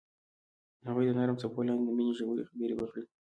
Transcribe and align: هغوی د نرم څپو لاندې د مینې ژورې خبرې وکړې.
هغوی 0.87 1.05
د 1.07 1.11
نرم 1.17 1.35
څپو 1.41 1.61
لاندې 1.67 1.83
د 1.87 1.91
مینې 1.97 2.13
ژورې 2.19 2.43
خبرې 2.49 2.75
وکړې. 2.77 3.03